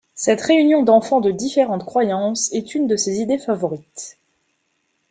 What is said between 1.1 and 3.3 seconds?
de différentes croyances est une de ses